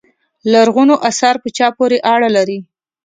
[0.51, 2.59] لرغونو اثار په چا پورې اړه لري.